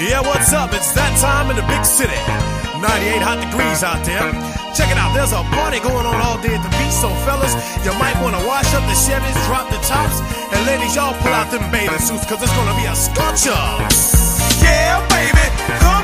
Yeah, 0.00 0.24
what's 0.24 0.48
up? 0.56 0.72
It's 0.72 0.96
that 0.96 1.12
time 1.20 1.52
in 1.52 1.60
the 1.60 1.66
big 1.68 1.84
city. 1.84 2.16
98 2.80 3.20
hot 3.20 3.36
degrees 3.36 3.84
out 3.84 4.00
there. 4.08 4.32
Check 4.72 4.88
it 4.88 4.96
out, 4.96 5.12
there's 5.12 5.36
a 5.36 5.44
party 5.52 5.76
going 5.76 6.08
on 6.08 6.16
all 6.24 6.40
day 6.40 6.56
at 6.56 6.64
the 6.64 6.72
beach, 6.80 6.96
so 6.96 7.12
fellas, 7.28 7.52
you 7.84 7.92
might 8.00 8.16
want 8.24 8.32
to 8.32 8.40
wash 8.48 8.64
up 8.72 8.80
the 8.88 8.96
Chevys, 8.96 9.36
drop 9.44 9.68
the 9.68 9.76
tops, 9.84 10.24
and 10.56 10.64
ladies, 10.64 10.96
y'all 10.96 11.12
pull 11.20 11.36
out 11.36 11.52
them 11.52 11.68
bathing 11.68 12.00
suits, 12.00 12.24
cause 12.24 12.40
it's 12.40 12.54
gonna 12.56 12.72
be 12.80 12.88
a 12.88 12.96
scorcher. 12.96 13.52
Yeah, 14.64 15.04
baby, 15.12 15.44
come 15.84 15.99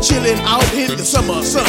Chillin' 0.00 0.38
out 0.46 0.64
in 0.74 0.96
the 0.96 1.04
summer 1.04 1.42
sun. 1.42 1.66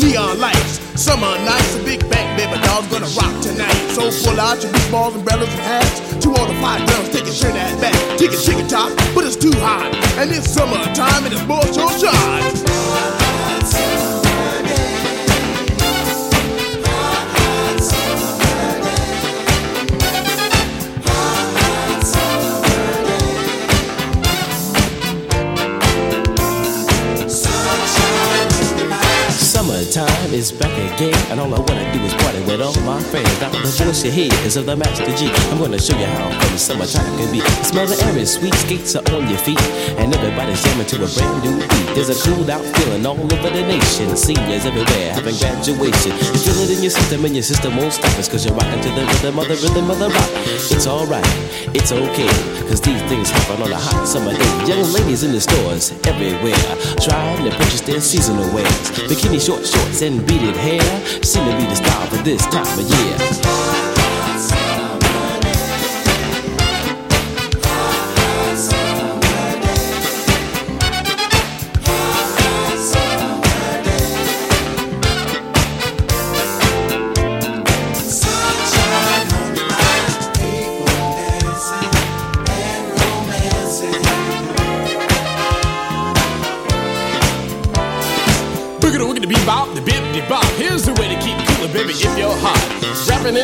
Neon 0.00 0.38
lights, 0.38 0.80
summer 1.00 1.32
nights, 1.44 1.76
a 1.76 1.82
big 1.84 2.00
bang, 2.10 2.36
baby 2.36 2.60
doll's 2.66 2.86
gonna 2.88 3.06
rock 3.18 3.34
tonight. 3.42 3.74
So 3.90 4.10
pull 4.24 4.38
out 4.40 4.62
your 4.62 4.72
big 4.72 4.90
balls, 4.90 5.14
umbrellas, 5.14 5.48
and 5.48 5.60
hats. 5.60 6.00
Two 6.22 6.34
all 6.34 6.46
the 6.46 6.54
five 6.60 6.86
drums, 6.86 7.08
take 7.08 7.24
a 7.24 7.32
shirt 7.32 7.54
ass 7.54 7.80
back. 7.80 7.94
Take 8.18 8.32
a 8.32 8.36
chicken 8.36 8.68
top, 8.68 8.90
but 9.14 9.24
it's 9.24 9.36
too 9.36 9.52
hot. 9.60 9.94
And 10.18 10.30
it's 10.30 10.50
summertime 10.50 11.24
and 11.24 11.32
it's 11.34 11.46
more 11.46 11.62
so 11.72 11.88
shots. 11.98 13.19
time 30.30 30.38
is 30.38 30.52
back 30.52 30.72
again, 30.94 31.14
and 31.30 31.40
all 31.40 31.52
I 31.54 31.58
wanna 31.58 31.92
do 31.92 32.00
is 32.04 32.14
party 32.14 32.40
with 32.44 32.60
all 32.60 32.74
my 32.82 33.00
friends. 33.02 33.40
Now 33.40 33.50
the 33.50 33.58
voice 33.58 34.04
you 34.04 34.10
hear 34.10 34.32
is 34.46 34.56
of 34.56 34.66
the 34.66 34.76
Master 34.76 35.04
G. 35.16 35.30
I'm 35.50 35.58
gonna 35.58 35.78
show 35.78 35.96
you 35.98 36.06
how 36.06 36.30
fun 36.30 36.58
summertime 36.58 37.16
can 37.18 37.32
be. 37.32 37.40
Smell 37.64 37.86
the 37.86 37.96
air 38.06 38.18
is 38.18 38.34
sweet, 38.34 38.54
skates 38.54 38.94
are 38.94 39.04
on 39.14 39.28
your 39.28 39.38
feet, 39.38 39.60
and 39.98 40.14
everybody's 40.14 40.62
jamming 40.62 40.86
to 40.86 40.96
a 40.96 41.08
brand 41.08 41.42
new 41.44 41.56
beat. 41.60 41.94
There's 41.94 42.10
a 42.10 42.18
cool 42.22 42.48
out 42.50 42.64
feeling 42.76 43.04
all 43.06 43.18
over 43.18 43.50
the 43.50 43.62
nation. 43.62 44.16
Seniors 44.16 44.66
everywhere 44.66 45.12
having 45.14 45.36
graduation. 45.36 46.12
You 46.32 46.38
feel 46.38 46.58
it 46.62 46.70
in 46.70 46.82
your 46.82 46.94
system, 46.94 47.24
and 47.24 47.34
your 47.34 47.44
system 47.44 47.76
won't 47.76 47.92
stop 47.92 48.14
us, 48.18 48.28
cause 48.28 48.44
you're 48.44 48.54
rocking 48.54 48.80
to 48.82 48.90
the 48.90 49.04
rhythm 49.06 49.38
of 49.38 49.48
the 49.48 49.56
rhythm 49.56 49.90
of 49.90 49.98
the 49.98 50.08
rock. 50.08 50.30
It's 50.70 50.86
alright, 50.86 51.26
it's 51.74 51.92
okay, 51.92 52.30
cause 52.68 52.80
these 52.80 53.02
things 53.10 53.30
happen 53.30 53.62
on 53.62 53.72
a 53.72 53.76
hot 53.76 54.06
summer 54.06 54.32
day. 54.32 54.52
Young 54.66 54.84
ladies 54.92 55.24
in 55.24 55.32
the 55.32 55.40
stores 55.40 55.92
everywhere, 56.06 56.66
trying 57.02 57.44
to 57.44 57.50
purchase 57.56 57.82
their 57.82 58.00
seasonal 58.00 58.46
wares. 58.54 58.86
Bikini 59.10 59.40
short 59.40 59.66
shorts 59.66 60.02
and 60.02 60.19
beaded 60.26 60.56
hair 60.56 60.80
seem 61.22 61.44
to 61.44 61.56
be 61.56 61.64
the 61.64 61.76
style 61.76 62.06
for 62.08 62.22
this 62.22 62.44
time 62.46 62.78
of 62.78 62.84
year. 62.84 63.89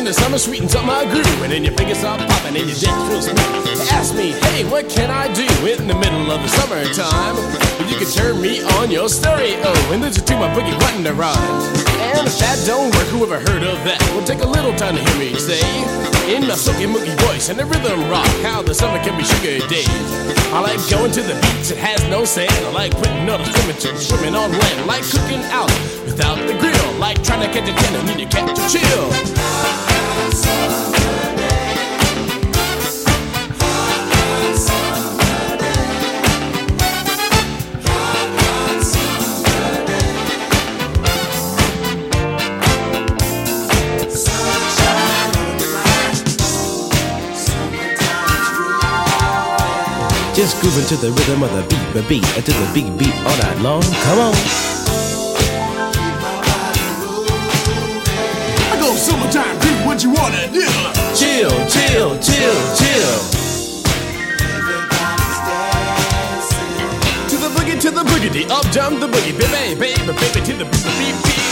The 0.07 0.13
summer, 0.13 0.37
sweetens 0.37 0.73
up 0.73 0.85
my 0.85 1.03
groove, 1.03 1.27
and 1.43 1.51
then 1.51 1.65
your 1.65 1.73
fingers 1.73 1.99
start 1.99 2.23
popping 2.31 2.55
and 2.55 2.63
your 2.63 2.79
dance 2.79 3.11
real 3.11 3.19
smooth. 3.19 3.91
Ask 3.91 4.15
me, 4.15 4.31
hey, 4.55 4.63
what 4.63 4.87
can 4.87 5.11
I 5.11 5.27
do 5.35 5.43
in 5.67 5.83
the 5.83 5.99
middle 5.99 6.31
of 6.31 6.39
the 6.39 6.47
summertime? 6.47 7.35
Well, 7.35 7.91
you 7.91 7.99
can 7.99 8.07
turn 8.07 8.39
me 8.39 8.63
on 8.79 8.89
your 8.89 9.09
stereo 9.09 9.59
oh, 9.67 9.91
and 9.91 10.01
listen 10.01 10.23
to 10.23 10.35
my 10.39 10.47
boogie 10.55 10.79
button 10.79 11.03
to 11.03 11.11
rhyme. 11.11 11.35
And 12.15 12.23
if 12.23 12.39
that 12.39 12.55
don't 12.63 12.87
work, 12.95 13.07
whoever 13.11 13.35
heard 13.35 13.67
of 13.67 13.83
that? 13.83 13.99
Will 14.15 14.23
take 14.23 14.39
a 14.39 14.47
little 14.47 14.71
time 14.79 14.95
to 14.95 15.03
hear 15.03 15.19
me 15.19 15.35
say, 15.35 15.59
in 16.31 16.47
my 16.47 16.55
silky 16.55 16.87
mookie 16.87 17.11
voice 17.27 17.49
and 17.51 17.59
the 17.59 17.65
rhythm 17.67 18.07
rock, 18.07 18.31
how 18.47 18.63
the 18.63 18.73
summer 18.73 19.03
can 19.03 19.19
be 19.19 19.27
sugar 19.27 19.59
days. 19.67 19.91
I 20.55 20.63
like 20.63 20.79
going 20.87 21.11
to 21.19 21.21
the 21.21 21.35
beach, 21.35 21.75
it 21.75 21.83
has 21.83 21.99
no 22.07 22.23
sand. 22.23 22.55
I 22.55 22.71
like 22.71 22.95
putting 22.95 23.27
on 23.27 23.43
a 23.43 23.45
swimming 23.45 23.75
suit, 23.75 23.99
swimming 23.99 24.39
on 24.39 24.55
land. 24.55 24.87
Like 24.87 25.03
cooking 25.03 25.43
out 25.51 25.67
without 26.07 26.39
the 26.47 26.55
grill. 26.63 26.95
Like 26.95 27.19
trying 27.27 27.43
to 27.43 27.51
catch 27.51 27.67
a 27.67 27.75
ten, 27.75 27.91
I 27.99 28.15
need 28.15 28.23
to 28.23 28.31
catch 28.31 28.55
a 28.55 28.63
chill. 28.71 29.96
Just 50.37 50.61
grooving 50.61 50.85
to 50.85 50.95
the 50.97 51.11
rhythm 51.11 51.41
of 51.41 51.51
the 51.51 51.63
beat, 51.63 51.93
the 51.93 52.07
beat, 52.07 52.37
and 52.37 52.45
to 52.45 52.51
the 52.51 52.71
beat, 52.71 52.95
beat 52.99 53.15
all 53.25 53.37
night 53.37 53.57
long. 53.59 53.81
Come 53.81 54.19
on. 54.19 54.76
You 60.07 60.13
wanna 60.13 60.47
do. 60.51 60.67
Chill, 61.15 61.51
chill, 61.67 62.09
chill, 62.19 62.57
chill. 62.79 63.17
To 67.29 67.35
the 67.43 67.49
boogie, 67.55 67.79
to 67.81 67.91
the 67.91 68.03
boogity, 68.03 68.49
up 68.49 68.65
jump 68.71 68.99
the 68.99 69.07
boogie, 69.07 69.37
baby, 69.37 69.79
baby, 69.79 70.13
baby, 70.13 70.39
to 70.47 70.53
the 70.53 70.65
beat, 70.65 70.85
beat, 70.99 71.17
beat. 71.25 71.47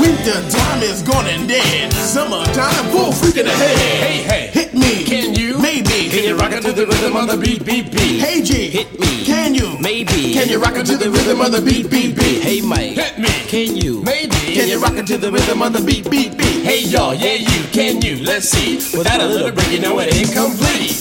Winter 0.00 0.40
time 0.50 0.82
is 0.82 1.02
gone 1.02 1.26
and 1.26 1.48
dead. 1.48 1.92
Summertime, 1.92 2.84
full 2.90 3.12
freaking 3.12 3.46
ahead. 3.46 3.78
Hey, 3.78 4.22
hey, 4.22 4.46
hit 4.48 4.74
me. 4.74 5.04
Can 5.04 5.34
you? 5.34 5.51
Maybe. 5.72 6.10
Can 6.10 6.24
you 6.24 6.36
rock 6.36 6.52
it 6.52 6.60
to 6.64 6.72
the 6.72 6.84
rhythm 6.84 7.16
of 7.16 7.28
the 7.28 7.38
beat, 7.38 7.64
beat, 7.64 7.90
beat? 7.90 8.20
Hey 8.20 8.42
G, 8.42 8.68
Hit 8.68 9.00
me. 9.00 9.24
Can 9.24 9.54
you? 9.54 9.78
Maybe. 9.80 10.34
Can 10.34 10.46
you 10.50 10.60
rock 10.60 10.76
it 10.76 10.84
to 10.84 10.98
the 10.98 11.08
rhythm 11.08 11.40
of 11.40 11.50
the 11.50 11.62
beat, 11.62 11.88
beat, 11.88 12.14
beat? 12.14 12.42
Hey, 12.42 12.60
Mike. 12.60 12.92
Hit 12.92 13.18
me. 13.18 13.32
Can 13.48 13.74
you? 13.74 14.02
Maybe. 14.02 14.36
Can 14.52 14.68
you 14.68 14.78
rock 14.78 14.92
it 15.00 15.06
to 15.06 15.16
the 15.16 15.32
rhythm 15.32 15.62
of 15.62 15.72
the 15.72 15.80
beat, 15.80 16.10
beat, 16.10 16.36
beat? 16.36 16.62
Hey 16.62 16.84
y'all, 16.84 17.14
yeah 17.14 17.40
you, 17.40 17.64
can 17.72 18.02
you? 18.02 18.22
Let's 18.22 18.50
see. 18.50 18.76
Without 18.98 19.22
a 19.22 19.26
little 19.26 19.50
break, 19.50 19.72
you 19.72 19.80
know 19.80 19.98
it 20.00 20.12
ain't 20.12 20.30
complete. 20.34 20.92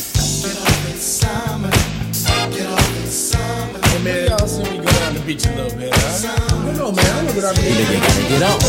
Hey 3.91 4.03
man, 4.07 4.29
y'all 4.29 4.47
see 4.47 4.63
me 4.63 4.77
go 4.77 4.87
down 4.87 5.13
the 5.15 5.23
beach 5.27 5.45
a 5.47 5.51
little 5.51 5.77
bit, 5.77 5.91
huh? 5.91 6.31
I 6.31 6.71
know, 6.79 6.91
man. 6.95 7.11
I 7.11 7.27
know 7.27 7.33
what 7.35 7.43
I 7.43 7.59
You 7.59 7.75
know 7.75 7.91
you 7.91 7.99
gotta 7.99 8.23
get 8.23 8.43
on. 8.47 8.59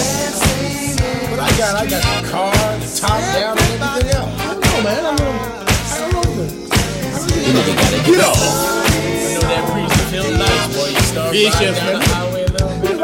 But 1.30 1.38
I 1.38 1.50
got, 1.56 1.78
I 1.78 1.86
got 1.86 2.02
the 2.02 2.28
car, 2.28 2.50
the 2.50 2.90
top 2.98 3.20
down, 3.38 3.56
and 3.56 3.70
everything 3.70 4.18
else. 4.18 4.40
I 4.40 4.50
don't 4.50 4.60
know, 4.66 4.82
man. 4.82 5.06
I 5.06 5.14
know. 5.14 5.61
You 7.52 7.58
you 7.58 7.74
gotta 7.76 8.00
get 8.00 8.20
up. 8.20 8.32
I 8.32 9.36
know. 11.12 11.32
You 11.32 11.50
the 11.52 12.08
highway 12.08 12.44
a 12.44 12.48
little 12.48 12.72
bit. 12.80 12.96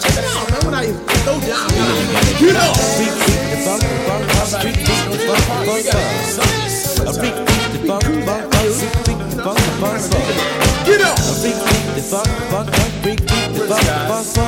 Check 0.00 0.16
it 0.16 0.24
out, 0.24 0.48
man. 0.48 0.64
When 0.64 0.72
I 0.72 0.88
go 1.28 1.36
down, 1.44 1.68
Get 2.40 2.56
up. 2.56 2.72
Freak, 2.96 3.12
the 3.12 3.60
funk, 3.60 3.84
the 3.84 4.48
freak, 4.64 4.80
the 4.80 4.88
the 7.04 7.12
freak, 7.12 7.36
freak, 7.36 7.68
the 7.72 7.84
funk, 7.84 8.04
the 8.04 8.32
freak, 8.80 8.96
freak, 9.04 9.20
the 9.20 9.36
funk, 9.44 9.60
the 9.60 9.72
funk. 9.76 10.00
Get 10.86 11.02
up. 11.02 11.18
Freak, 11.20 11.60
the 11.94 12.00
funk, 12.00 12.28
the 12.48 12.72
freak, 13.02 13.20
freak, 13.20 13.52
the 13.52 13.68
funk, 13.68 13.84
the. 14.32 14.44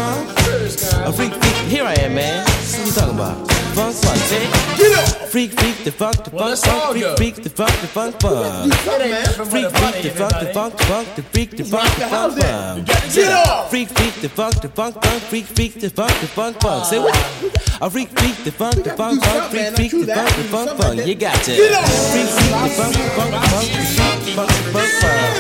A 1.05 1.13
freak, 1.13 1.35
freak, 1.35 1.57
here 1.69 1.85
I 1.85 1.93
am, 2.01 2.15
man. 2.15 2.46
What 2.76 2.87
you 2.87 2.93
talking 2.93 3.14
about? 3.14 3.50
Funk, 3.73 3.96
funk, 3.96 4.17
say 4.28 4.44
it. 4.44 4.52
Get 4.76 4.93
up. 4.99 5.28
Freak, 5.32 5.52
freak, 5.52 5.76
the 5.84 5.93
funk, 5.93 6.25
the 6.25 6.31
Well, 6.31 6.38
funk, 6.38 6.50
let's 6.50 6.69
all 6.69 6.81
funk, 6.81 6.93
freak, 6.93 7.05
go. 7.05 7.17
freak, 7.17 7.34
the 7.37 7.50
funk, 7.50 7.73
the 7.81 7.88
funk, 7.88 8.20
funk. 8.20 8.73
Freak, 8.73 9.70
freak, 9.73 10.02
the 10.02 10.11
funk, 10.12 10.34
the 10.40 10.52
funk, 10.52 10.81
funk, 10.81 11.08
the 11.17 11.23
freak, 11.23 11.50
the 11.56 11.64
funk, 11.64 11.90
the 11.96 12.06
funk, 12.06 12.32
funk. 12.37 12.87
Get 13.14 13.32
up. 13.32 13.70
Freak, 13.70 13.88
freak, 13.88 14.14
the 14.20 14.28
funk, 14.28 14.61
the 14.61 14.69
funk, 14.69 14.94
funk, 15.02 15.23
freak, 15.25 15.46
freak, 15.46 15.75
the 15.81 15.88
funk, 15.88 16.12
the 16.20 16.26
funk, 16.26 16.61
funk. 16.61 16.84
Say 16.84 16.99
what? 16.99 17.17
A 17.81 17.88
freak, 17.88 18.08
freak, 18.19 18.37
the 18.44 18.52
funk, 18.52 18.76
the 18.84 18.90
funk, 18.93 19.25
funk, 19.25 19.50
freak, 19.50 19.75
freak, 19.76 19.90
the 19.93 20.14
funk, 20.14 20.37
the 20.37 20.44
funk, 20.52 20.70
funk. 20.76 21.06
You 21.06 21.14
got 21.14 21.37
to. 21.44 21.56
Get 21.56 21.73
up. 21.73 21.84
Freak, 22.12 22.28
freak, 22.28 22.52
the 22.52 22.73
funk, 22.76 22.93
the 22.93 23.08
funk, 23.17 23.32
the 23.32 23.40
funk, 23.40 23.69
the 23.73 23.84
freak, 23.96 24.20
the 24.20 24.32
funk, 24.37 24.52
the 24.52 24.69
funk, 24.76 24.93
funk. 25.00 25.32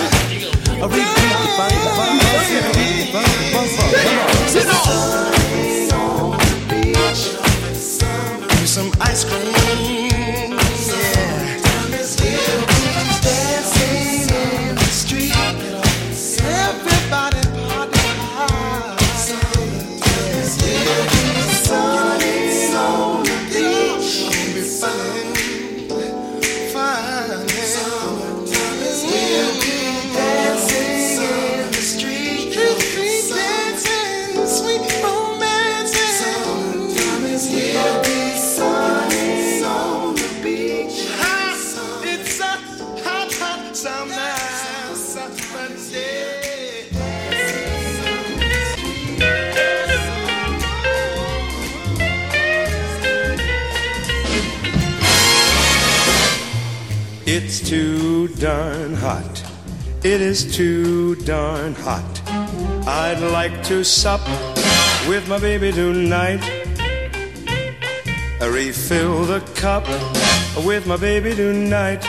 A 0.76 0.88
freak, 0.88 1.08
freak, 1.20 1.36
the 1.36 1.52
funk, 1.52 1.72
the 1.84 1.92
funk, 2.00 2.16
funk, 2.16 2.48
freak, 2.48 2.64
freak, 2.72 2.92
the 2.96 3.06
funk, 3.12 3.28
the 3.28 3.48
funk, 3.52 3.68
funk. 3.76 3.92
Come 3.92 4.18
on. 4.24 4.52
Get 4.52 4.68
up. 4.72 5.45
Some 8.76 8.92
ice 9.00 9.24
cream. 9.24 10.05
Darn 58.46 58.94
hot. 58.94 59.42
It 60.04 60.20
is 60.20 60.56
too 60.56 61.16
darn 61.32 61.74
hot. 61.74 62.12
I'd 62.86 63.18
like 63.32 63.56
to 63.64 63.82
sup 63.82 64.24
with 65.08 65.28
my 65.28 65.40
baby 65.40 65.72
tonight. 65.72 66.42
Refill 68.40 69.24
the 69.24 69.40
cup 69.56 69.84
with 70.64 70.86
my 70.86 70.96
baby 70.96 71.34
tonight. 71.34 72.02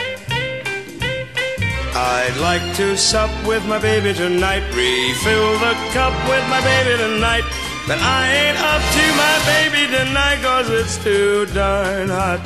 I'd 1.96 2.38
like 2.40 2.66
to 2.76 2.96
sup 2.96 3.32
with 3.48 3.66
my 3.66 3.80
baby 3.80 4.14
tonight. 4.14 4.64
Refill 4.76 5.54
the 5.66 5.74
cup 5.98 6.14
with 6.30 6.46
my 6.54 6.62
baby 6.62 6.94
tonight. 7.02 7.46
But 7.88 7.98
I 8.00 8.22
ain't 8.42 8.60
up 8.74 8.84
to 8.98 9.06
my 9.24 9.38
baby 9.54 9.84
tonight, 9.98 10.40
cause 10.44 10.70
it's 10.70 11.04
too 11.04 11.48
darn 11.48 12.10
hot. 12.10 12.46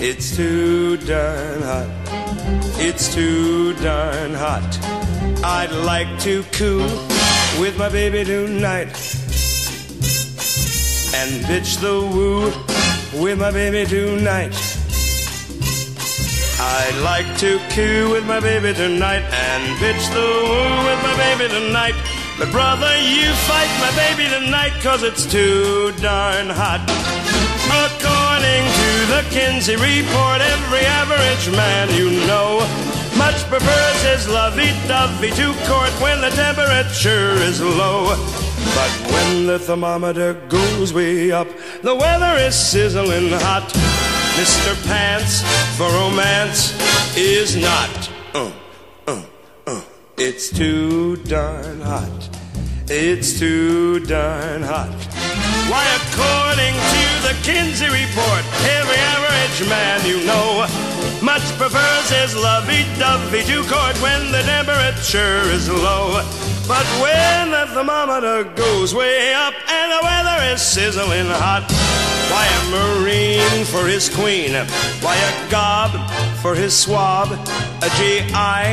It's 0.00 0.34
too 0.34 0.96
darn 0.96 1.60
hot. 1.60 2.01
It's 2.78 3.14
too 3.14 3.74
darn 3.74 4.34
hot. 4.34 4.78
I'd 5.44 5.72
like 5.84 6.18
to 6.20 6.42
coo 6.52 6.80
with 7.60 7.78
my 7.78 7.88
baby 7.88 8.24
tonight. 8.24 8.88
And 11.14 11.44
bitch 11.44 11.80
the 11.80 12.00
woo 12.00 12.46
with 13.22 13.38
my 13.38 13.50
baby 13.50 13.88
tonight. 13.88 14.54
I'd 16.60 17.00
like 17.02 17.38
to 17.38 17.58
coo 17.70 18.10
with 18.10 18.24
my 18.26 18.40
baby 18.40 18.72
tonight 18.72 19.22
and 19.22 19.78
bitch 19.78 20.04
the 20.14 20.28
woo 20.48 20.86
with 20.88 21.00
my 21.02 21.16
baby 21.16 21.48
tonight. 21.48 21.94
But 22.38 22.50
brother, 22.50 22.92
you 22.98 23.32
fight 23.48 23.70
my 23.80 23.92
baby 23.96 24.28
tonight 24.28 24.72
cause 24.80 25.02
it's 25.02 25.26
too 25.26 25.92
darn 26.00 26.48
hot. 26.48 26.82
According 27.72 28.64
to 28.78 28.90
the 29.14 29.22
Kinsey 29.30 29.76
report, 29.76 30.40
every 30.40 30.84
average 31.32 31.56
man 31.56 31.88
you 31.94 32.10
know 32.26 32.58
much 33.16 33.44
prefers 33.44 34.02
his 34.02 34.28
lovey-dovey 34.28 35.30
to 35.30 35.54
court 35.66 35.90
when 36.00 36.20
the 36.20 36.30
temperature 36.30 37.32
is 37.48 37.60
low. 37.60 38.08
But 38.74 39.12
when 39.12 39.46
the 39.46 39.58
thermometer 39.58 40.34
goes 40.48 40.92
way 40.92 41.30
up, 41.30 41.48
the 41.82 41.94
weather 41.94 42.36
is 42.38 42.54
sizzling 42.54 43.30
hot. 43.30 43.68
Mr. 44.36 44.74
Pants 44.86 45.42
for 45.76 45.88
romance 45.90 46.76
is 47.16 47.56
not. 47.56 48.10
Uh, 48.34 48.52
uh, 49.06 49.22
uh. 49.66 49.80
It's 50.16 50.50
too 50.50 51.16
darn 51.16 51.80
hot. 51.80 52.28
It's 52.88 53.38
too 53.38 54.00
darn 54.00 54.62
hot. 54.62 55.11
Why, 55.70 55.84
according 56.02 56.74
to 56.74 57.04
the 57.26 57.34
Kinsey 57.42 57.86
report, 57.86 58.42
every 58.78 58.96
average 58.96 59.68
man 59.68 60.04
you 60.06 60.24
know 60.26 60.66
much 61.22 61.42
prefers 61.56 62.10
his 62.10 62.34
lovey-dovey 62.34 63.44
to 63.44 63.62
court 63.62 63.96
when 64.02 64.32
the 64.32 64.42
temperature 64.42 65.40
is 65.50 65.70
low. 65.70 66.20
But 66.66 66.86
when 67.00 67.50
the 67.52 67.66
thermometer 67.72 68.44
goes 68.54 68.94
way 68.94 69.32
up 69.32 69.54
and 69.68 69.92
the 69.92 70.00
weather 70.02 70.52
is 70.52 70.60
sizzling 70.60 71.26
hot, 71.26 71.64
why 72.32 72.46
a 72.46 72.62
marine 72.76 73.64
for 73.66 73.84
his 73.86 74.08
queen? 74.08 74.52
Why 75.04 75.16
a 75.30 75.50
gob 75.50 75.90
for 76.40 76.54
his 76.54 76.74
swab? 76.74 77.28
A 77.86 77.88
GI 77.98 78.64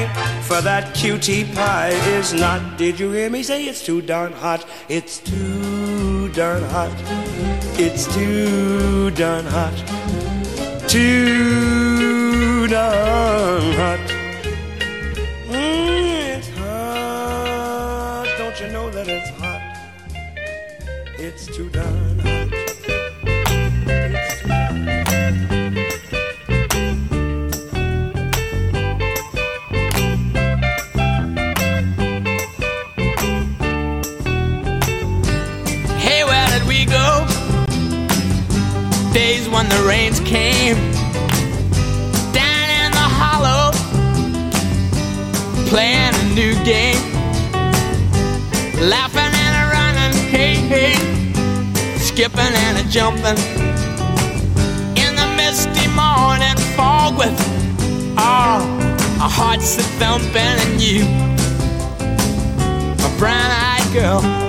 for 0.48 0.62
that 0.62 0.94
cutie 0.96 1.44
pie 1.44 1.96
is 2.18 2.34
not. 2.34 2.78
Did 2.78 3.00
you 3.00 3.12
hear 3.12 3.30
me 3.30 3.44
say 3.44 3.66
it's 3.66 3.84
too 3.86 4.02
darn 4.02 4.32
hot? 4.32 4.66
It's 4.88 5.20
too 5.20 6.30
darn 6.30 6.64
hot. 6.76 6.96
It's 7.78 8.04
too 8.16 9.12
darn 9.12 9.46
hot. 9.46 9.78
Too 10.88 12.68
darn 12.68 13.74
hot. 13.82 14.04
Mm, 15.52 16.38
it's 16.38 16.50
hot. 16.60 18.28
Don't 18.38 18.58
you 18.62 18.70
know 18.76 18.90
that 18.90 19.08
it's 19.10 19.30
hot? 19.42 19.62
It's 21.20 21.46
too 21.48 21.70
darn 21.70 22.09
when 39.60 39.68
the 39.68 39.84
rains 39.86 40.22
came 40.22 40.78
down 42.32 42.68
in 42.82 42.92
the 42.94 43.08
hollow, 43.20 43.74
playing 45.68 46.16
a 46.16 46.26
new 46.34 46.54
game, 46.64 47.04
laughing 48.80 49.34
and 49.44 49.56
a 49.60 49.66
running, 49.76 50.16
hey 50.32 50.56
hey, 50.56 50.94
skipping 51.98 52.40
and 52.40 52.78
a 52.78 52.90
jumping 52.90 53.38
in 54.96 55.12
the 55.20 55.28
misty 55.36 55.90
morning 55.90 56.56
fog 56.78 57.18
with 57.18 57.38
all 58.18 58.62
our 59.22 59.34
hearts 59.40 59.78
a 59.78 59.84
thumping 60.00 60.56
and 60.66 60.80
you, 60.80 61.04
a 63.06 63.10
brown-eyed 63.20 63.94
girl. 63.94 64.49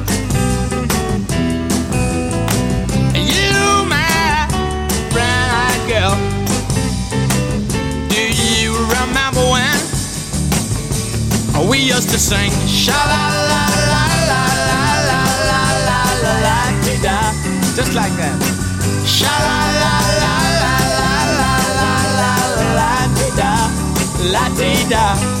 We 11.71 11.77
used 11.79 12.09
to 12.09 12.19
sing 12.19 12.51
sha 12.67 12.91
la 13.11 13.23
la 13.49 13.63
la 13.91 14.03
la 14.29 14.41
la 14.67 14.81
la 15.09 15.21
la 15.87 15.99
la 16.23 16.33
la 16.45 16.57
dee 16.83 16.99
da, 17.05 17.17
just 17.77 17.93
like 17.93 18.11
that. 18.19 18.37
Sha 19.05 19.31
la 19.47 19.59
la 19.81 19.93
la 20.23 20.33
la 20.63 20.75
la 20.99 21.13
la 21.39 21.53
la 21.79 21.93
la 22.19 22.33
la 22.59 22.65
la 22.79 22.91
dee 23.15 23.31
da, 23.39 23.53
la 24.33 24.45
dee 24.57 24.83
da. 24.89 25.40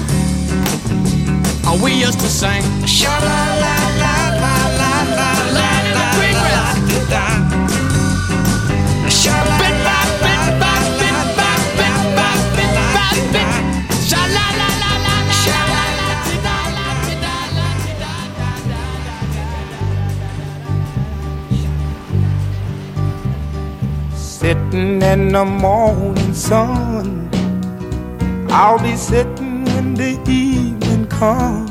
we 1.81 1.93
used 1.93 2.19
to 2.19 2.27
sing? 2.29 2.63
Sha 2.85 3.09
la 3.27 3.41
la 3.63 3.75
la 4.01 4.15
la 4.43 4.55
la 4.79 4.93
la 5.17 5.31
la 5.57 5.71
la 5.95 6.07
Sha 9.09 9.37
la 14.35 14.45
la 14.59 14.69
la 14.83 14.93
la. 15.05 15.15
Sha 15.41 15.59
la 15.73 15.85
la 15.99 16.17
la 16.43 16.77
la 16.77 16.91
Sitting 24.15 25.01
in 25.01 25.31
the 25.33 25.45
morning 25.45 26.33
sun, 26.33 27.29
I'll 28.49 28.79
be 28.79 28.95
sitting 28.95 29.65
when 29.65 29.93
the 29.95 30.19
evening 30.29 31.07
come, 31.07 31.70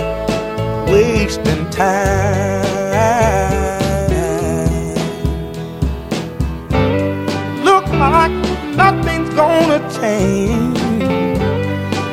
wasting 0.91 1.69
time. 1.69 2.59
Look 7.63 7.87
like 8.05 8.31
nothing's 8.75 9.33
gonna 9.33 9.79
change. 9.99 10.77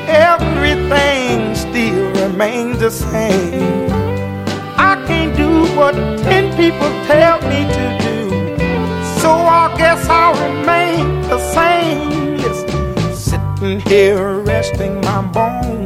Everything 0.08 1.54
still 1.56 2.06
remains 2.22 2.78
the 2.78 2.90
same. 2.90 3.90
I 4.90 4.94
can't 5.08 5.36
do 5.36 5.66
what 5.76 5.94
ten 6.28 6.44
people 6.56 6.90
tell 7.10 7.40
me 7.50 7.60
to 7.76 7.86
do. 8.06 8.18
So 9.20 9.30
I 9.30 9.74
guess 9.76 10.08
I'll 10.08 10.36
remain 10.48 11.22
the 11.22 11.40
same. 11.56 12.36
Listen, 12.36 13.14
sitting 13.26 13.80
here 13.80 14.38
resting 14.52 15.00
my 15.00 15.22
bones. 15.22 15.77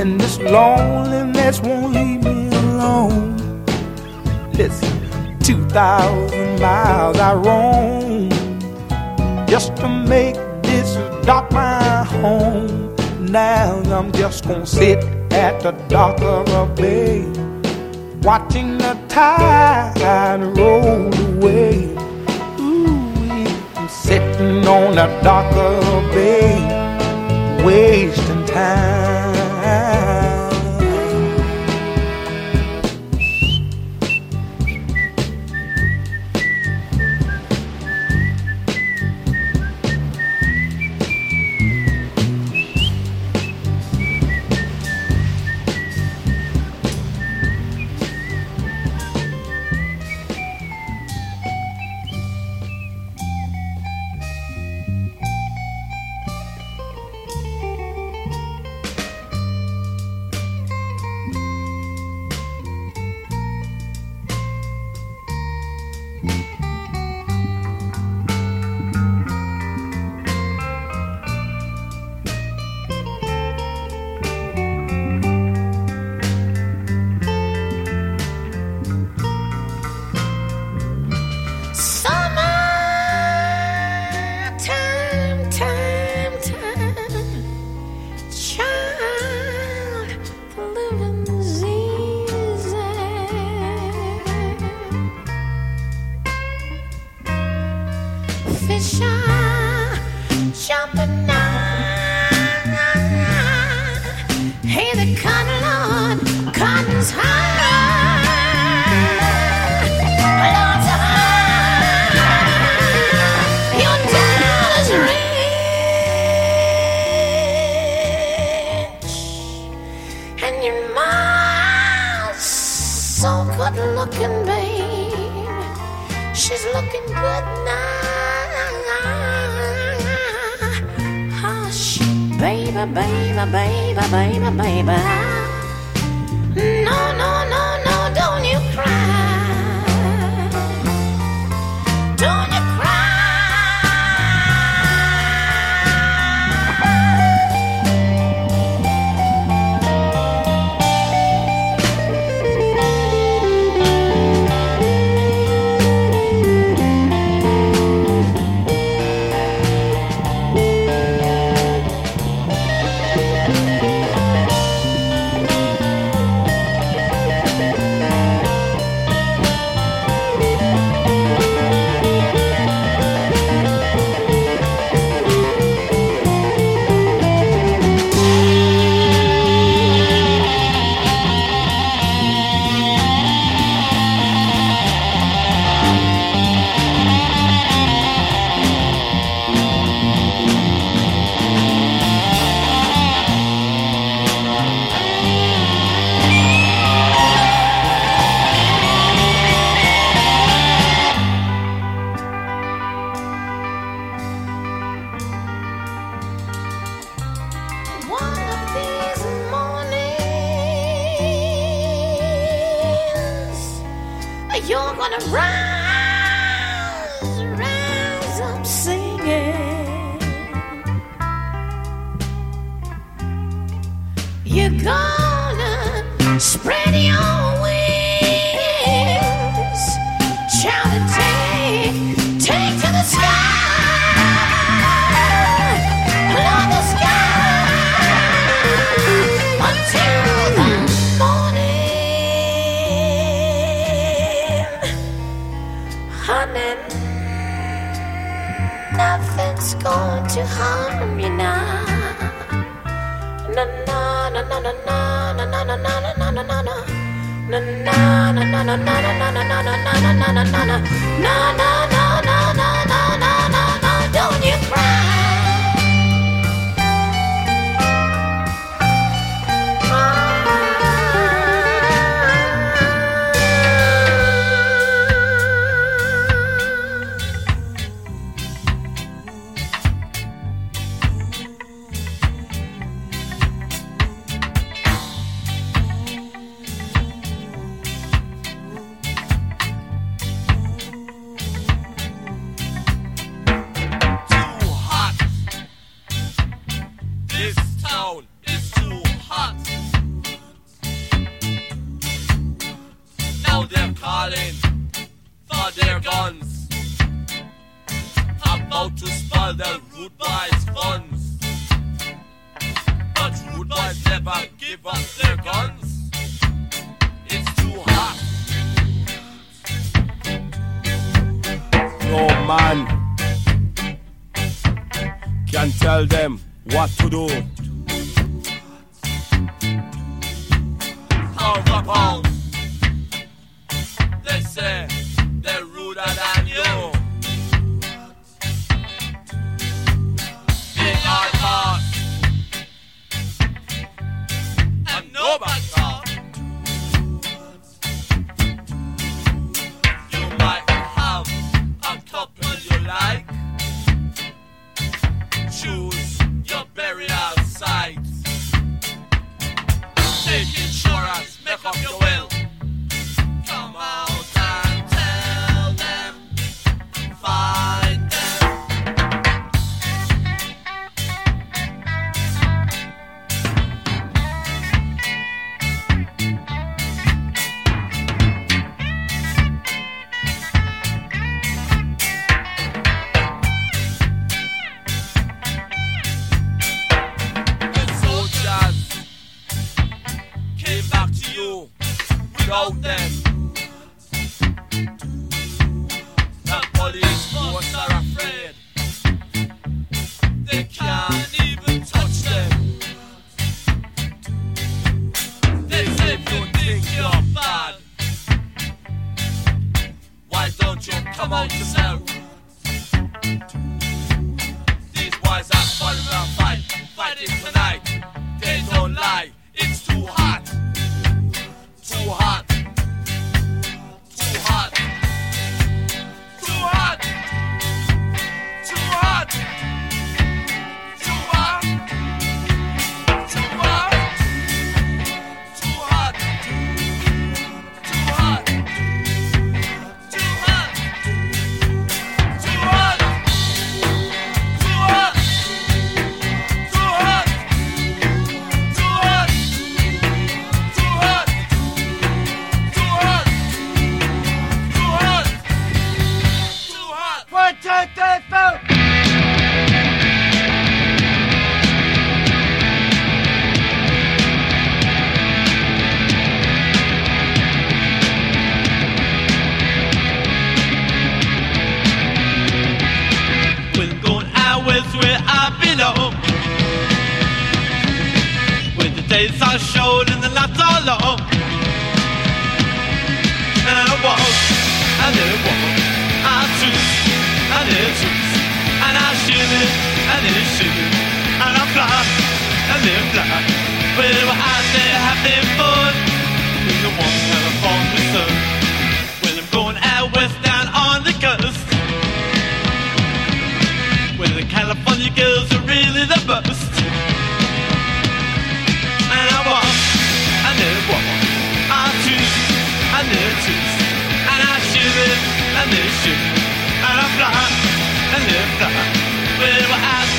And 0.00 0.18
this 0.18 0.38
loneliness 0.38 1.60
won't 1.60 1.92
leave 1.92 2.22
me 2.24 2.48
alone. 2.56 3.36
Listen, 4.54 5.38
2,000 5.40 6.58
miles 6.58 7.18
I 7.18 7.34
roam 7.34 8.30
just 9.46 9.76
to 9.76 9.88
make 9.90 10.36
this 10.62 10.94
dock 11.26 11.52
my 11.52 12.04
home. 12.04 12.96
Now 13.26 13.82
I'm 13.92 14.10
just 14.12 14.48
gonna 14.48 14.64
sit 14.64 15.04
at 15.32 15.60
the 15.60 15.72
dock 15.88 16.18
of 16.22 16.48
a 16.48 16.64
bay, 16.74 17.20
watching 18.22 18.78
the 18.78 18.98
tide 19.08 20.40
roll 20.56 21.12
away. 21.28 21.94
Ooh, 22.58 23.86
sitting 23.86 24.66
on 24.66 24.94
the 24.94 25.08
dock 25.22 25.54
of 25.54 25.86
a 25.86 26.00
bay, 26.14 27.62
wasting 27.62 28.46
time. 28.46 28.89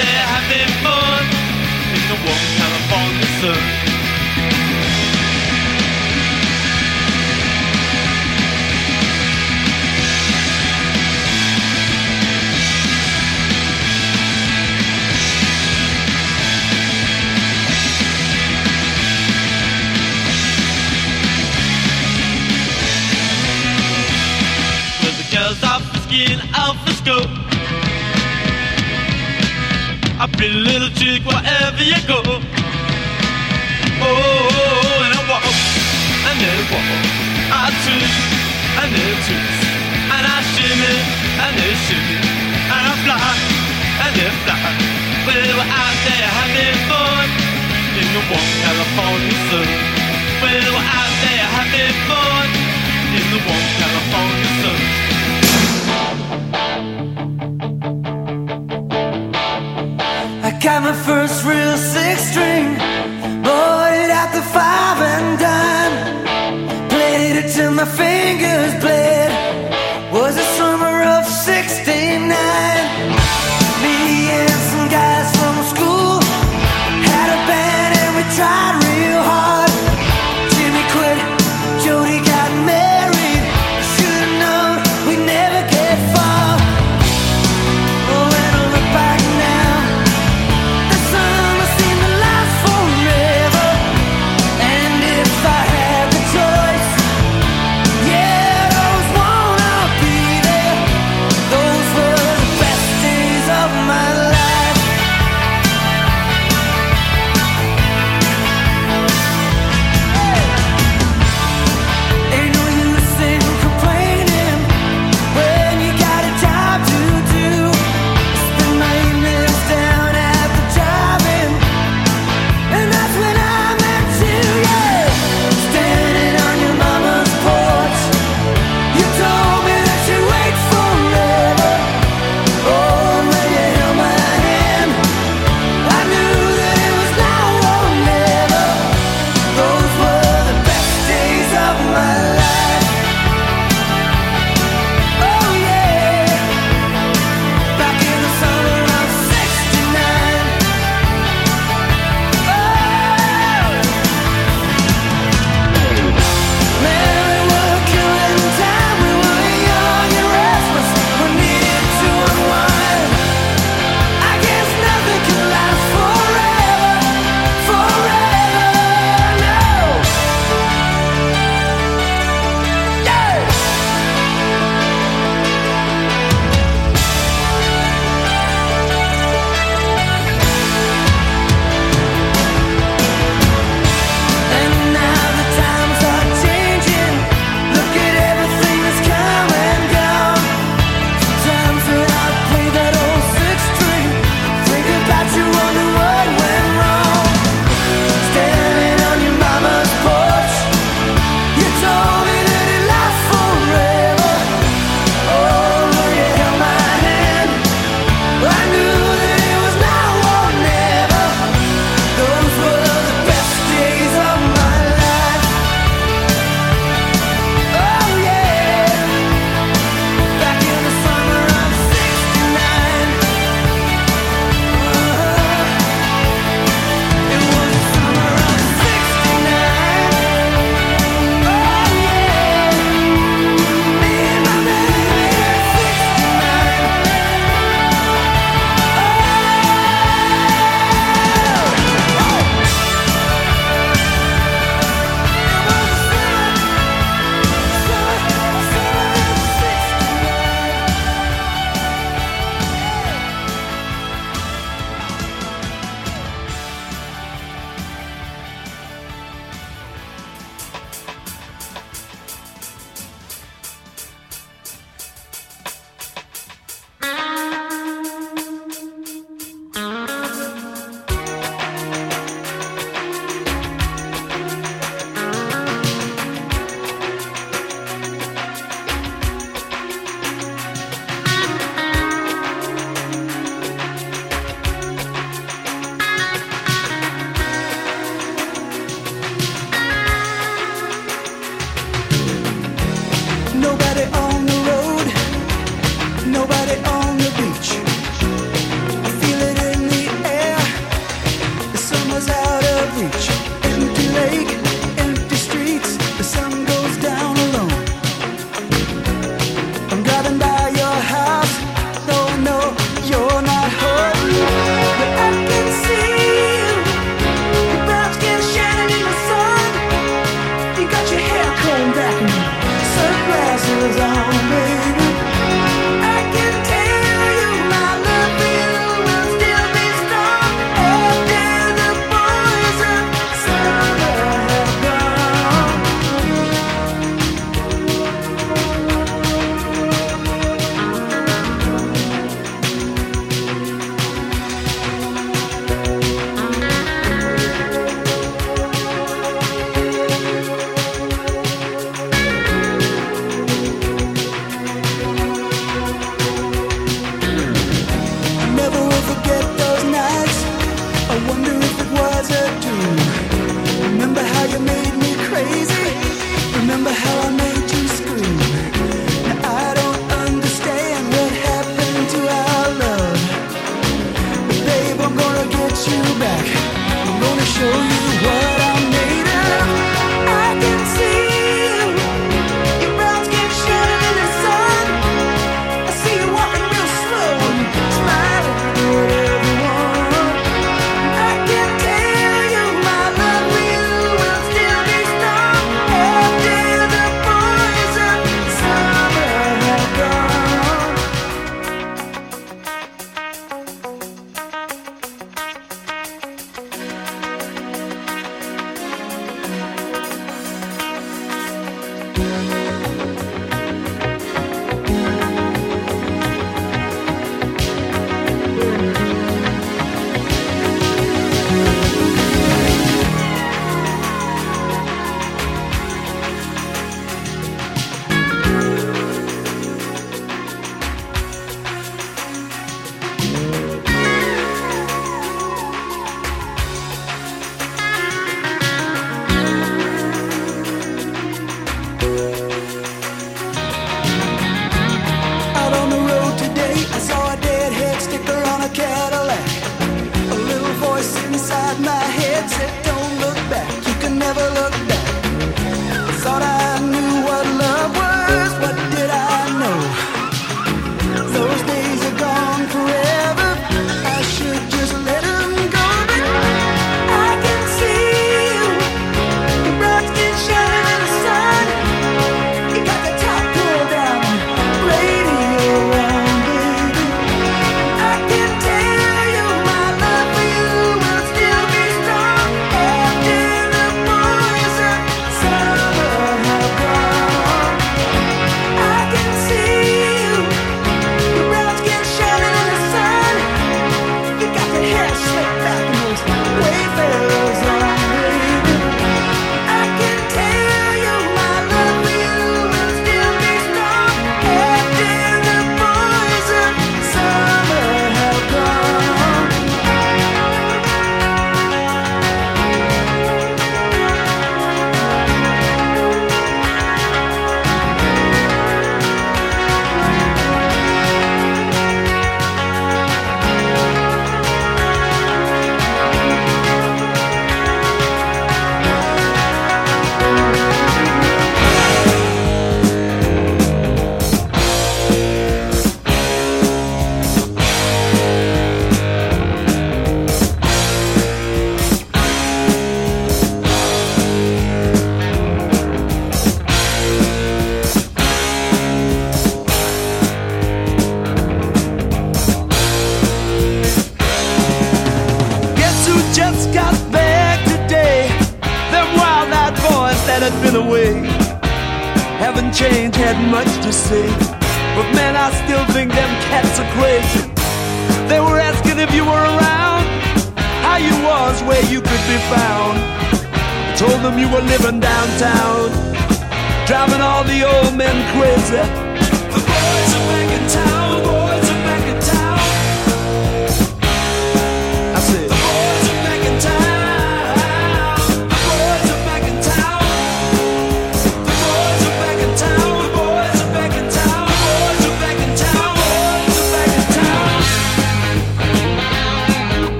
they're 0.00 0.28
having 0.34 0.70
fun 0.84 1.24
in 1.96 2.02
the 2.08 2.16
warm 2.24 2.46
California 2.56 3.28
sun. 3.40 3.79
happy 30.40 30.52
little 30.54 30.88
chick 30.96 31.20
wherever 31.24 31.82
you 31.84 32.00
go. 32.08 32.20
Oh, 34.00 34.08
oh, 34.08 34.48
oh 34.48 35.04
and 35.04 35.12
I 35.12 35.20
walk, 35.28 35.44
and 35.44 36.36
then 36.40 36.60
walk, 36.72 36.88
I 37.52 37.68
twist, 37.84 38.20
and 38.80 38.88
then 38.88 39.04
I 39.04 39.20
twist, 39.20 39.60
and 40.16 40.24
I 40.24 40.38
shimmy, 40.56 40.96
and 41.44 41.52
then 41.60 41.74
shimmy, 41.84 42.18
and 42.72 42.84
I 42.88 42.94
fly, 43.04 43.36
and 44.00 44.12
then 44.16 44.32
fly. 44.48 44.56
Well, 45.28 45.44
we're 45.60 45.72
out 45.76 45.96
there 46.08 46.28
having 46.40 46.76
fun 46.88 47.28
in 48.00 48.08
the 48.16 48.22
warm 48.32 48.50
California 48.64 49.36
sun. 49.52 49.68
Well, 50.40 50.64
we're 50.72 50.88
out 50.88 51.14
there 51.20 51.46
having 51.52 51.92
fun 52.08 52.48
in 53.12 53.24
the 53.28 53.40
warm 53.44 53.66
California 53.76 54.50
sun. 54.64 55.09
Got 60.72 60.84
my 60.84 60.92
first 60.92 61.44
real 61.44 61.76
six 61.76 62.30
string, 62.30 62.76
bought 63.42 63.92
it 63.92 64.08
at 64.08 64.30
the 64.32 64.40
five 64.54 64.98
and 65.14 65.36
dime. 65.36 66.88
Played 66.88 67.34
it 67.42 67.52
till 67.52 67.72
my 67.72 67.84
fingers 67.84 68.72
bled. 68.80 69.32
Was 70.12 70.36
a 70.36 70.46
summer 70.58 71.02
of 71.02 71.26
69. 71.26 72.28
Me 73.82 74.30
and 74.38 74.58
some 74.70 74.88
guys 74.88 75.28
from 75.38 75.56
school 75.74 76.22
had 77.10 77.28
a 77.34 77.40
band 77.50 77.98
and 77.98 78.14
we 78.14 78.22
tried. 78.36 78.79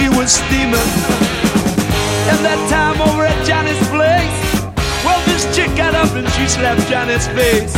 she 0.00 0.08
was 0.08 0.32
steaming. 0.32 0.90
And 2.32 2.40
that 2.40 2.60
time 2.72 2.96
over 3.04 3.26
at 3.26 3.36
Johnny's 3.44 3.76
place, 3.92 4.40
well, 5.04 5.20
this 5.28 5.44
chick 5.54 5.68
got 5.76 5.94
up 5.94 6.08
and 6.16 6.26
she 6.32 6.48
slapped 6.48 6.88
Johnny's 6.88 7.28
face. 7.36 7.74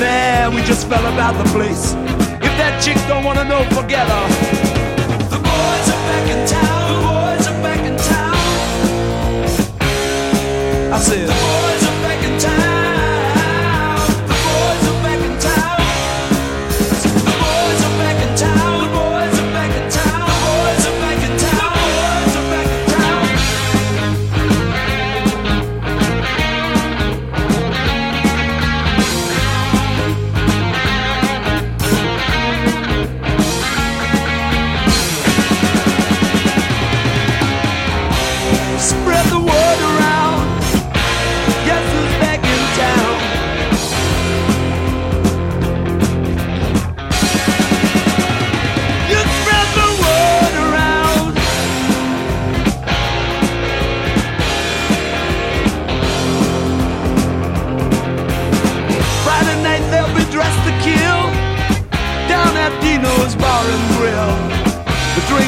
Man, 0.00 0.54
we 0.54 0.62
just 0.62 0.88
fell 0.88 1.04
about 1.12 1.36
the 1.36 1.44
place. 1.50 1.92
If 2.40 2.52
that 2.56 2.80
chick 2.82 2.96
don't 3.06 3.24
wanna 3.24 3.44
know, 3.44 3.62
forget 3.76 4.08
her. 4.08 4.26
The 5.28 5.40
boys 5.44 5.86
are 5.92 6.04
back 6.08 6.26
in 6.34 6.40
town. 6.48 6.88
The 6.88 7.00
boys 7.08 7.44
are 7.50 7.60
back 7.62 7.82
in 7.84 7.96
town. 8.12 8.36
I 10.94 10.98
said. 10.98 11.57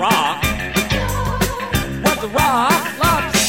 rock. 0.00 0.42
What 2.02 2.20
the 2.22 2.28
rock? 2.28 2.98
Lobster. 2.98 3.39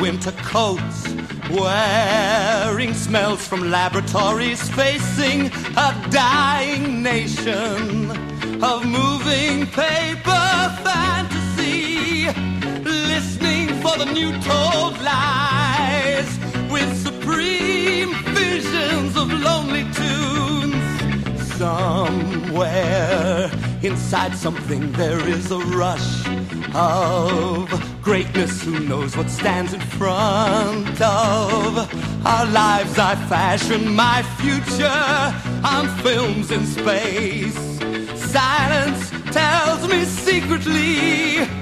winter 0.00 0.32
coats, 0.42 1.08
wearing 1.50 2.94
smells 2.94 3.46
from 3.46 3.70
laboratories, 3.70 4.68
facing 4.70 5.46
a 5.76 6.08
dying 6.10 7.02
nation 7.02 8.10
of 8.62 8.84
moving 8.84 9.66
paper 9.66 10.76
fantasy, 10.84 12.26
listening 12.84 13.68
for 13.82 13.96
the 13.98 14.06
new 14.12 14.32
told 14.42 15.00
lies 15.02 16.38
with 16.70 16.90
supreme 17.02 18.14
visions 18.34 19.16
of 19.16 19.32
lonely 19.32 19.84
tunes. 19.92 21.54
Somewhere 21.54 23.50
inside 23.82 24.34
something 24.36 24.92
there 24.92 25.26
is 25.28 25.50
a 25.50 25.58
rush 25.58 26.26
of 26.74 27.47
greatness, 28.22 28.62
who 28.62 28.80
knows 28.80 29.16
what 29.16 29.30
stands 29.30 29.72
in 29.72 29.80
front 29.80 31.00
of 31.00 32.26
our 32.26 32.46
lives? 32.46 32.98
I 32.98 33.14
fashion 33.28 33.94
my 33.94 34.22
future 34.40 35.04
on 35.64 35.86
films 36.02 36.50
in 36.50 36.66
space. 36.66 37.54
Silence 38.20 39.10
tells 39.32 39.86
me 39.88 40.04
secretly 40.04 41.57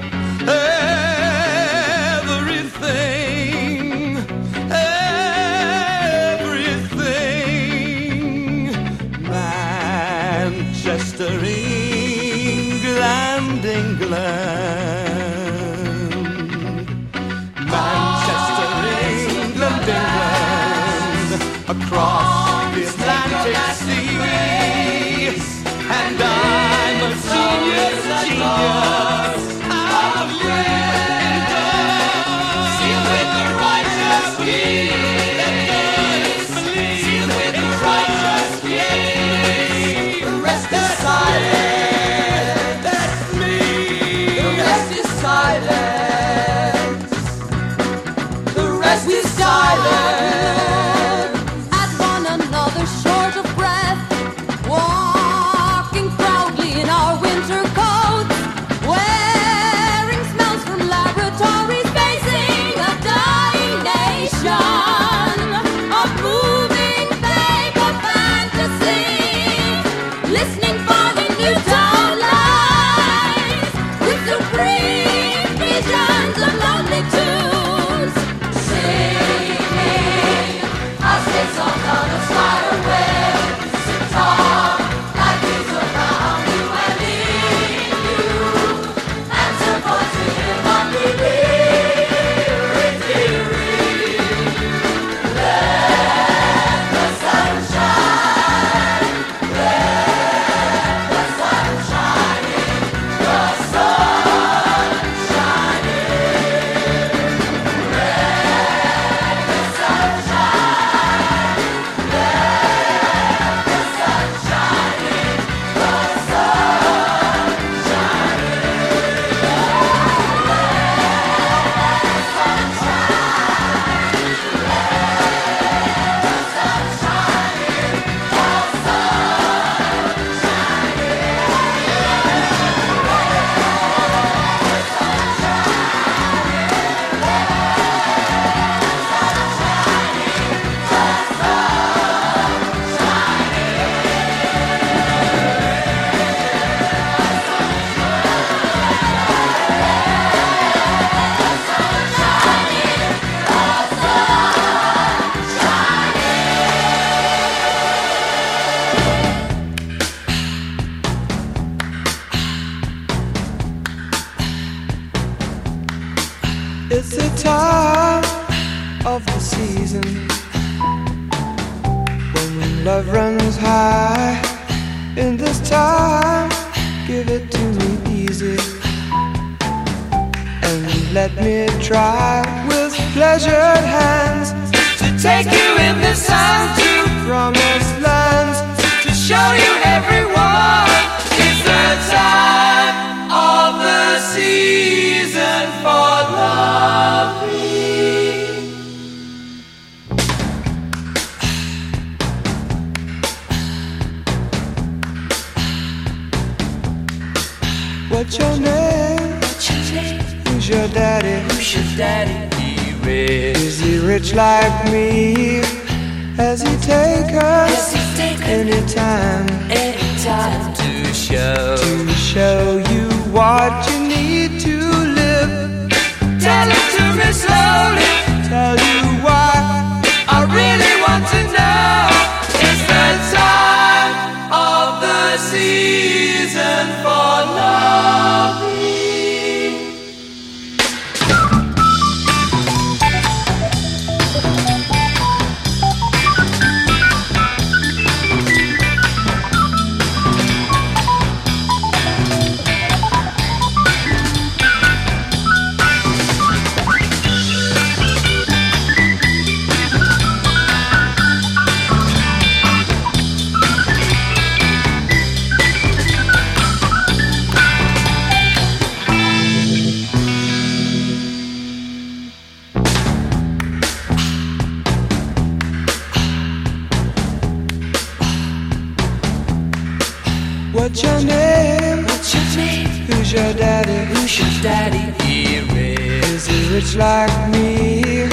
daddy 284.67 285.07
here 285.25 285.65
is. 285.71 286.49
Is 286.49 286.49
a 286.49 286.75
rich 286.75 286.93
like 286.97 287.37
me? 287.53 288.29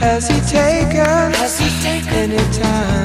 Has 0.00 0.26
he 0.30 0.38
taken? 0.58 1.26
Has 1.40 1.58
he 1.60 1.68
taken 1.82 2.32
any 2.32 2.44
time? 2.58 2.99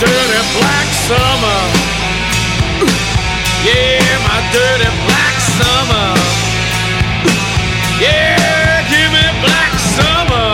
dirty 0.00 0.42
black 0.58 0.88
summer. 1.06 1.60
Yeah, 3.62 4.02
my 4.26 4.38
dirty 4.52 4.90
black 5.06 5.36
summer. 5.58 6.08
Yeah, 8.00 8.82
give 8.90 9.10
me 9.14 9.26
black 9.44 9.72
summer. 9.96 10.50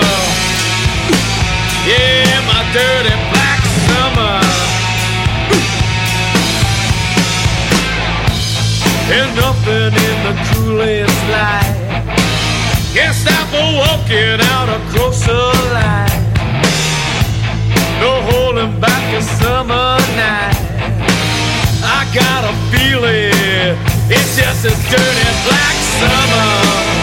Yeah, 1.88 2.40
my 2.50 2.60
dirty 2.76 3.16
black 3.32 3.62
summer. 3.88 4.36
And 9.16 9.30
nothing 9.36 9.92
in 10.06 10.16
the 10.26 10.34
coolest 10.48 11.20
light. 11.32 11.80
Guess 12.94 13.22
stop 13.22 13.48
a 13.54 13.62
walking 13.78 14.40
out 14.52 14.68
across 14.68 15.26
the 15.26 15.32
line. 15.72 15.99
summer 19.60 19.98
night. 20.16 20.56
I 21.84 22.08
got 22.14 22.44
a 22.48 22.54
feeling 22.72 23.76
it's 24.08 24.34
just 24.34 24.64
a 24.64 24.70
dirty 24.70 25.30
black 25.44 25.76
summer. 26.00 26.99